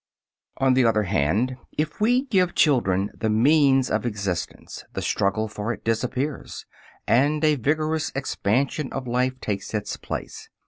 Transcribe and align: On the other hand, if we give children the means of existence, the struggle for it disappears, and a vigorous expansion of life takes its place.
On 0.57 0.73
the 0.73 0.83
other 0.83 1.03
hand, 1.03 1.57
if 1.77 2.01
we 2.01 2.23
give 2.25 2.55
children 2.55 3.11
the 3.15 3.29
means 3.29 3.91
of 3.91 4.03
existence, 4.03 4.83
the 4.93 5.01
struggle 5.03 5.47
for 5.47 5.71
it 5.73 5.83
disappears, 5.83 6.65
and 7.05 7.43
a 7.45 7.53
vigorous 7.53 8.11
expansion 8.15 8.91
of 8.91 9.05
life 9.07 9.39
takes 9.39 9.75
its 9.75 9.97
place. 9.97 10.49